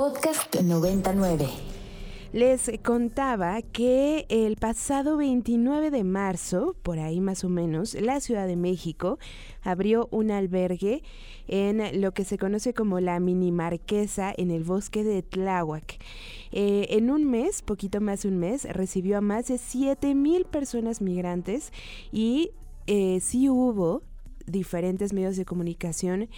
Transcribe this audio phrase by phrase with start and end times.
[0.00, 1.46] Podcast 99.
[2.32, 8.46] Les contaba que el pasado 29 de marzo, por ahí más o menos, la Ciudad
[8.46, 9.18] de México
[9.60, 11.02] abrió un albergue
[11.48, 16.02] en lo que se conoce como la mini marquesa en el bosque de Tláhuac.
[16.50, 20.46] Eh, en un mes, poquito más de un mes, recibió a más de 7 mil
[20.46, 21.74] personas migrantes
[22.10, 22.52] y
[22.86, 24.00] eh, sí hubo
[24.46, 26.30] diferentes medios de comunicación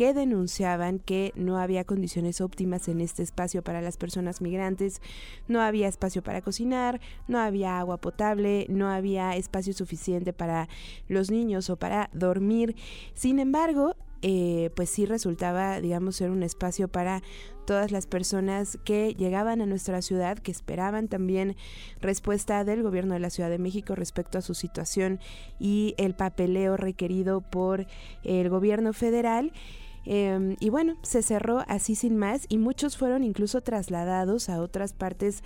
[0.00, 5.02] que denunciaban que no había condiciones óptimas en este espacio para las personas migrantes,
[5.46, 10.70] no había espacio para cocinar, no había agua potable, no había espacio suficiente para
[11.06, 12.76] los niños o para dormir.
[13.12, 17.22] Sin embargo, eh, pues sí resultaba, digamos, ser un espacio para
[17.66, 21.56] todas las personas que llegaban a nuestra ciudad, que esperaban también
[22.00, 25.20] respuesta del gobierno de la Ciudad de México respecto a su situación
[25.58, 27.86] y el papeleo requerido por
[28.24, 29.52] el gobierno federal.
[30.04, 34.92] Em, y bueno, se cerró así sin más y muchos fueron incluso trasladados a otras
[34.92, 35.42] partes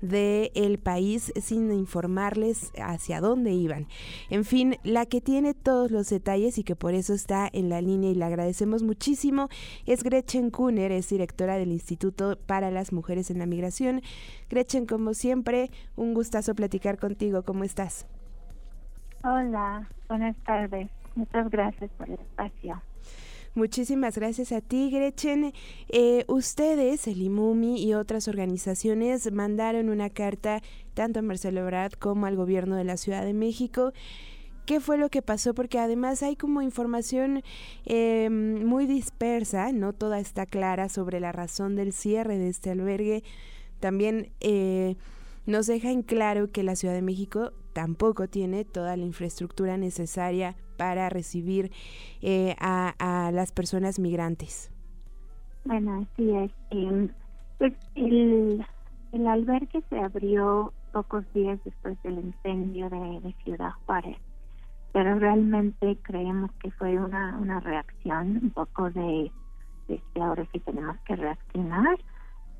[0.00, 3.86] del país sin informarles hacia dónde iban.
[4.28, 7.80] En fin, la que tiene todos los detalles y que por eso está en la
[7.80, 9.48] línea y le agradecemos muchísimo
[9.86, 14.02] es Gretchen Kuhner, es directora del Instituto para las Mujeres en la Migración.
[14.50, 17.42] Gretchen, como siempre, un gustazo platicar contigo.
[17.42, 18.06] ¿Cómo estás?
[19.22, 20.90] Hola, buenas tardes.
[21.14, 22.82] Muchas gracias por el espacio.
[23.54, 25.52] Muchísimas gracias a ti, Gretchen.
[25.88, 30.60] Eh, ustedes, el IMUMI y otras organizaciones mandaron una carta
[30.94, 33.92] tanto a Marcelo Ebrard como al gobierno de la Ciudad de México.
[34.66, 35.54] ¿Qué fue lo que pasó?
[35.54, 37.44] Porque además hay como información
[37.84, 43.22] eh, muy dispersa, no toda está clara sobre la razón del cierre de este albergue.
[43.78, 44.96] También eh,
[45.46, 50.56] nos deja en claro que la Ciudad de México tampoco tiene toda la infraestructura necesaria
[50.76, 51.70] para recibir
[52.22, 54.70] eh, a, las personas migrantes.
[55.64, 56.52] Bueno, así es.
[56.70, 57.08] Em,
[57.58, 58.64] pues el,
[59.12, 64.16] el albergue se abrió pocos días después del incendio de, Ciudad Juárez,
[64.92, 69.30] pero realmente creemos que fue una, una reacción, un poco de,
[69.88, 71.98] de que ahora sí tenemos que reaccionar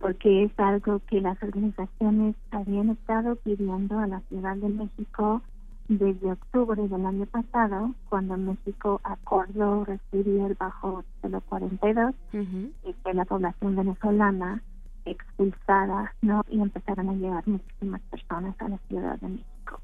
[0.05, 5.41] porque es algo que las organizaciones habían estado pidiendo a la Ciudad de México
[5.89, 13.15] desde octubre del año pasado, cuando México acordó recibir el bajo de 42 y que
[13.15, 14.63] la población venezolana
[15.05, 16.43] expulsada, ¿no?
[16.49, 19.81] Y empezaron a llegar muchísimas personas a la Ciudad de México.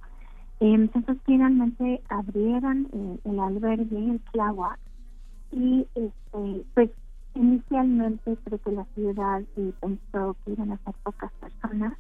[0.61, 4.79] Entonces finalmente abrieron eh, el albergue en Tláhuac
[5.53, 6.91] y este, pues
[7.35, 11.95] Inicialmente creo que la ciudad eh, pensó que iban a ser pocas personas,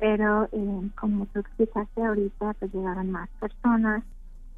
[0.00, 4.02] pero eh, como tú explicaste ahorita, pues llegaron más personas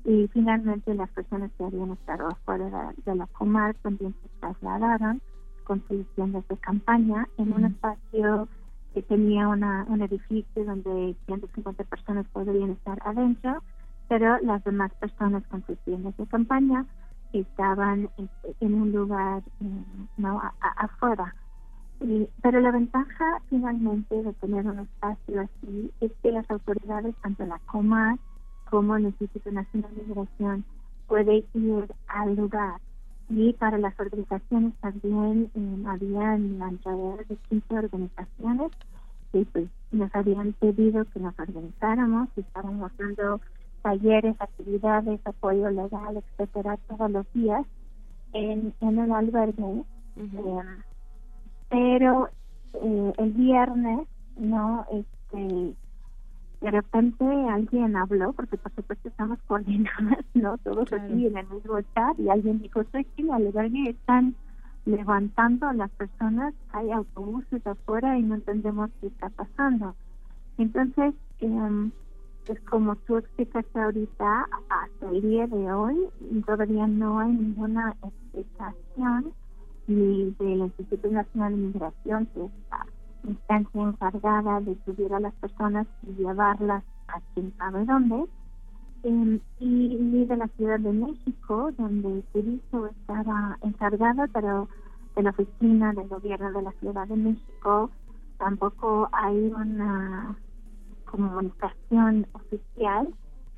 [0.04, 5.20] y finalmente las personas que habían estado afuera de, la comarca también se trasladaron
[5.64, 8.48] con soluciones de campaña en un espacio
[8.94, 13.62] que tenía una, un edificio donde 150 personas podrían estar adentro,
[14.08, 16.86] pero las demás personas con sus tiendas de campaña
[17.32, 19.84] estaban este, en un lugar eh,
[20.18, 20.40] no
[20.76, 21.34] afuera.
[22.42, 27.60] Pero la ventaja finalmente de tener un espacio así es que las autoridades, tanto la
[27.66, 28.18] COMAR
[28.68, 30.64] como el Instituto Nacional de Migración,
[31.06, 32.80] puede ir al lugar.
[33.28, 38.72] Y para las organizaciones también eh, habían alrededor de 15 organizaciones
[39.30, 43.40] que pues, nos habían pedido que nos organizáramos y estábamos dando
[43.82, 47.64] talleres, actividades, apoyo legal, etcétera, todos los días
[48.32, 49.84] en, en el albergue.
[50.16, 50.62] Eh,
[51.72, 52.28] pero
[52.74, 54.06] eh, el viernes,
[54.36, 55.74] no, este,
[56.60, 60.58] de repente alguien habló, porque por supuesto estamos coordinadas, ¿no?
[60.58, 64.34] Todos aquí en el mismo chat, y alguien dijo, soy que el albergue están
[64.84, 69.94] levantando a las personas, hay autobuses afuera y no entendemos qué está pasando.
[70.58, 71.90] Entonces, eh,
[72.46, 75.96] pues como tú explicaste ahorita, hasta el día de hoy
[76.44, 79.32] todavía no hay ninguna explicación
[79.92, 82.86] ni del Instituto Nacional de Migración, que es la
[83.24, 88.26] instancia encargada de subir a las personas y llevarlas a quien sabe dónde,
[89.04, 94.68] em, y de la Ciudad de México, donde servicio estaba encargado, pero
[95.16, 97.90] de la oficina del gobierno de la Ciudad de México
[98.38, 100.36] tampoco hay una
[101.04, 103.08] comunicación oficial,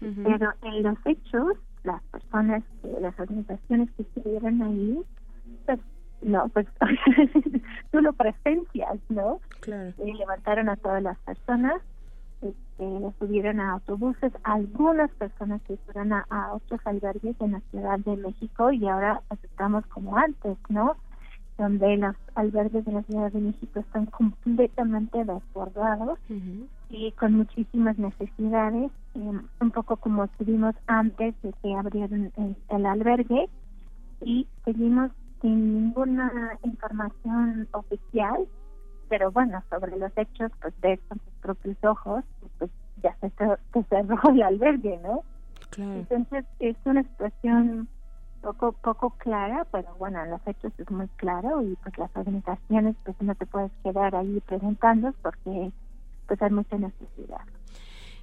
[0.01, 2.63] pero en los hechos, las personas,
[3.01, 5.03] las organizaciones que estuvieron ahí,
[5.65, 5.81] pues
[6.25, 6.67] no, pues
[7.93, 9.41] tú lo presencias, ¿no?
[9.61, 9.93] Claro.
[10.05, 11.81] Y levantaron a todas las personas,
[12.41, 18.17] este, subieron a autobuses, algunas personas se fueron a, otros albergues en la Ciudad de
[18.17, 20.97] México y ahora estamos como antes, ¿no?
[21.57, 26.19] donde los albergues de la Ciudad de México están completamente desbordados
[26.91, 33.49] y con muchísimas necesidades, em, un poco como estuvimos antes de que abrieron el, albergue
[34.21, 35.13] y seguimos
[35.45, 38.49] sin ninguna información oficial,
[39.11, 42.25] pero bueno, sobre los hechos, pues ves con tus propios ojos,
[42.59, 42.71] pues
[43.03, 43.31] ya se,
[43.75, 45.23] se cerró el albergue, ¿no?
[45.77, 47.89] Entonces es una situación
[48.41, 52.97] poco poco clara, pero bueno, en los hechos es muy claro y pues las organizaciones
[53.05, 55.73] pues no te puedes quedar ahí preguntando porque
[56.27, 57.43] pues hay mucha necesidad.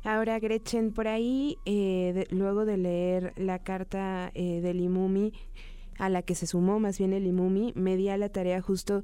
[0.03, 5.31] Ahora, Gretchen, por ahí, eh, luego de leer la carta eh, del IMUMI,
[6.01, 9.03] a la que se sumó más bien el IMUMI, me di a la tarea justo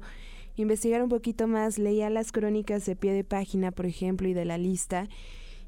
[0.56, 4.44] investigar un poquito más, leía las crónicas de pie de página, por ejemplo, y de
[4.44, 5.08] la lista,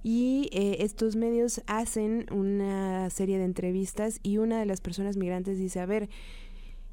[0.02, 5.56] y eh, estos medios hacen una serie de entrevistas y una de las personas migrantes
[5.56, 6.08] dice, a ver,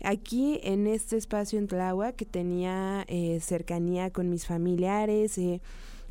[0.03, 5.61] aquí en este espacio en Tláhuac que tenía eh, cercanía con mis familiares, eh,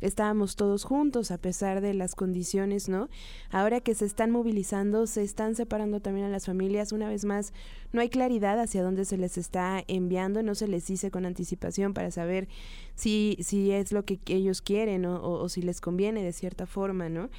[0.01, 3.09] estábamos todos juntos a pesar de las condiciones, ¿no?
[3.49, 7.53] Ahora que se están movilizando, se están separando también a las familias, una vez más,
[7.91, 11.93] no hay claridad hacia dónde se les está enviando, no se les dice con anticipación
[11.93, 12.47] para saber
[12.95, 17.29] si, si es lo que ellos quieren o, si les conviene de cierta forma, ¿no?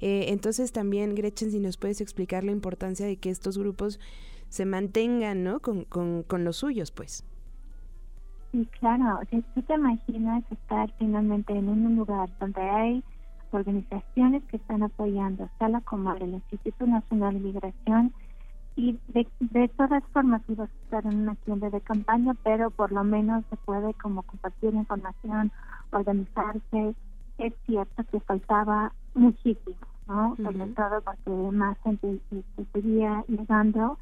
[0.00, 3.98] Eh, entonces también, Gretchen, si nos puedes explicar la importancia de que estos grupos
[4.48, 5.60] se mantengan, ¿no?
[5.60, 7.24] Con, con, con los suyos, pues.
[8.54, 9.18] Sí, claro.
[9.30, 13.02] si tú te imaginas estar finalmente en un lugar donde hay
[13.50, 15.82] organizaciones que están apoyando, está la
[16.20, 18.14] el Instituto Nacional de Migración,
[18.76, 22.92] y de, de todas formas ibas a estar en una tienda de campaña, pero por
[22.92, 25.50] lo menos se puede como compartir información,
[25.90, 26.94] organizarse.
[27.38, 29.74] Es cierto que faltaba muchísimo,
[30.06, 30.36] ¿no?
[30.36, 33.98] Sobre todo porque más gente se seguía llegando,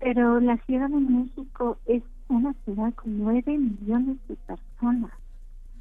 [0.00, 5.12] pero la Ciudad de México es una ciudad con nueve millones de personas,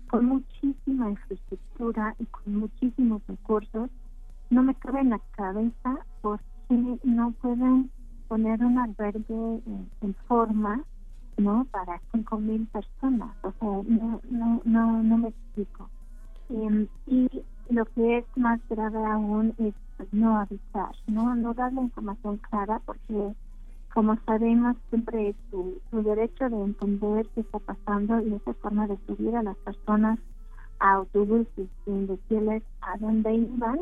[0.10, 3.90] con muchísima infraestructura y con muchísimos recursos,
[4.50, 7.90] no me cabe en la cabeza por qué no pueden
[8.28, 9.62] poner un albergue
[10.02, 10.84] en, forma
[11.38, 13.36] no para cinco mil personas.
[13.42, 15.90] O sea no no no no me explico.
[16.50, 17.28] Em, y
[17.70, 19.74] lo que es más grave aún es
[20.12, 23.34] no avisar no no dar la información clara porque
[23.96, 28.98] como sabemos, siempre es su, derecho de entender qué está pasando y esa forma de
[29.08, 30.20] subir a las personas
[30.80, 33.80] a autobuses sin decirles a dónde iban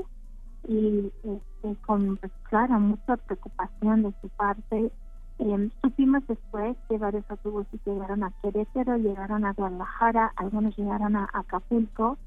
[0.67, 4.91] y este, con, pues, claro, mucha preocupación de su parte.
[5.39, 11.27] Eh, supimos después que varios autobuses llegaron a Querétaro, llegaron a Guadalajara, algunos llegaron a
[11.33, 12.19] Acapulco,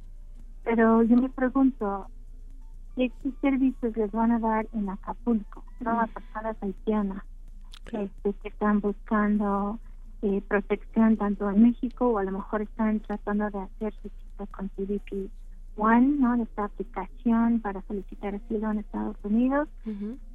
[0.65, 2.09] pero yo me pregunto,
[2.97, 5.63] ¿qué, servicios les van a dar en Acapulco?
[5.79, 7.23] No a personas haitianas
[7.93, 9.79] este, que están buscando
[10.23, 14.47] eh, protección tanto en México o a lo mejor están tratando de hacer su cita
[14.47, 15.31] con CDP
[15.77, 16.43] One, ¿no?
[16.43, 19.69] Esta aplicación para solicitar asilo en Estados Unidos.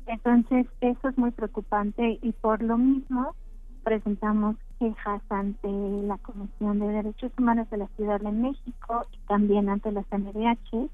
[0.06, 3.36] Entonces, eso es muy preocupante y por lo mismo
[3.84, 9.70] presentamos quejas ante la Comisión de Derechos Humanos de la Ciudad de México y también
[9.70, 10.90] ante la CNDH,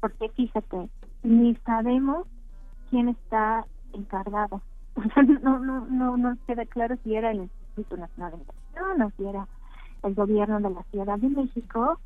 [0.00, 0.88] porque fíjate,
[1.22, 2.26] ni sabemos
[2.90, 4.60] quién está encargado
[5.42, 9.24] no, no, no, no queda claro si era el Instituto Nacional de Migración o si
[9.26, 9.48] era
[10.02, 11.98] el gobierno de la Ciudad de México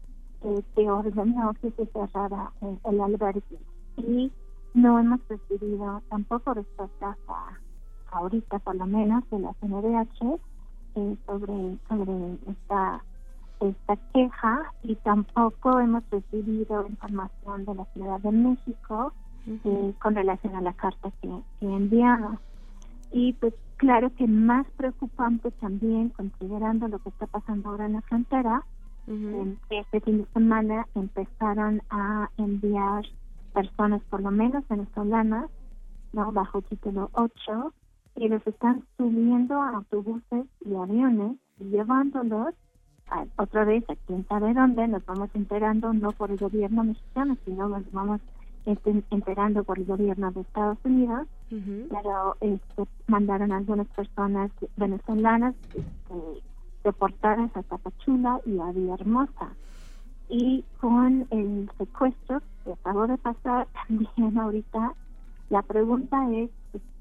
[0.42, 2.52] eh, que ordenó que se cerrara
[2.84, 3.58] el, albergue.
[3.96, 4.30] Y
[4.74, 7.58] no hemos recibido tampoco respuestas a,
[8.12, 10.40] ahorita, por lo menos, de la CNDH
[10.96, 13.02] eh, sobre, sobre esta
[13.60, 19.12] esta queja y tampoco hemos recibido información de la Ciudad de México
[19.46, 22.38] eh, con relación a la carta que, que enviamos.
[23.12, 28.02] Y pues claro que más preocupante también, considerando lo que está pasando ahora en la
[28.02, 28.64] frontera,
[29.70, 33.04] este fin de semana empezaron a enviar
[33.54, 35.48] personas, por lo menos venezolanas,
[36.12, 36.32] ¿no?
[36.32, 37.72] bajo título 8,
[38.16, 42.54] y los están subiendo a autobuses y aviones y llevándolos
[43.36, 47.68] otra vez a quién sabe dónde, nos vamos enterando no por el gobierno mexicano, sino
[47.68, 48.20] nos vamos
[48.66, 56.42] enterando por el gobierno de Estados Unidos, pero este, mandaron a algunas personas venezolanas este,
[56.82, 59.50] deportadas a Tapachula y a Villahermosa.
[60.28, 64.94] Y con el secuestro que acabo de pasar también ahorita,
[65.50, 66.50] la pregunta es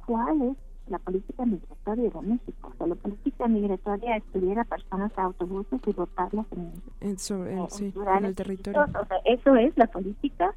[0.05, 0.57] cuál es
[0.88, 2.72] la política migratoria de México.
[2.72, 8.25] O sea, la política migratoria es subir a personas a autobuses y botarlas en, en
[8.25, 8.84] el territorio.
[8.84, 10.53] O sea, eso es la política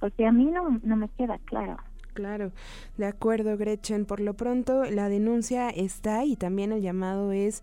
[0.00, 1.76] porque a mí no, no me queda claro.
[2.14, 2.50] Claro,
[2.96, 4.04] de acuerdo, Gretchen.
[4.04, 7.62] Por lo pronto, la denuncia está y también el llamado es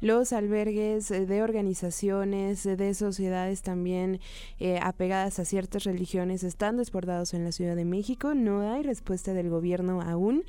[0.00, 4.20] los albergues de organizaciones, de sociedades también
[4.58, 8.34] eh, apegadas a ciertas religiones están desbordados en la Ciudad de México.
[8.34, 10.44] No hay respuesta del gobierno aún.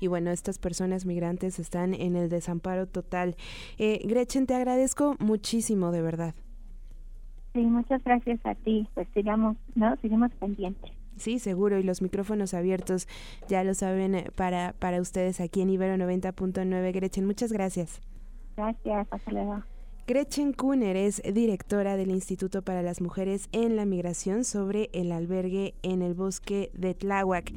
[0.00, 3.36] Y bueno, estas personas migrantes están en el desamparo total.
[3.78, 6.34] Eh, Gretchen, te agradezco muchísimo, de verdad.
[7.54, 8.86] Sí, muchas gracias a ti.
[8.94, 9.96] Pues sigamos, ¿no?
[10.02, 10.90] Seguimos pendientes.
[11.16, 13.06] Sí, seguro, y los micrófonos abiertos,
[13.48, 16.92] ya lo saben, eh, para, para ustedes aquí en Ibero 90.9.
[16.92, 18.00] Gretchen, muchas gracias.
[18.56, 19.62] Gracias, hasta luego.
[20.06, 25.74] Gretchen Kuhner es directora del Instituto para las Mujeres en la Migración sobre el albergue
[25.82, 27.52] en el bosque de Tláhuac.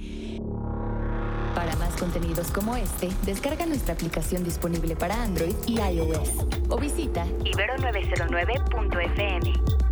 [1.53, 7.25] Para más contenidos como este, descarga nuestra aplicación disponible para Android y iOS o visita
[7.43, 9.86] ibero909.fm.